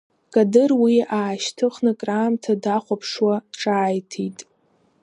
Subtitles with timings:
[0.33, 4.39] Кадыр уи аашьҭыхны краамҭа дахәаԥшуа, ҿааиҭит…